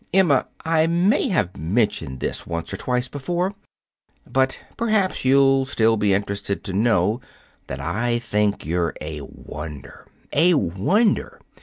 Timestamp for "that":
7.67-7.79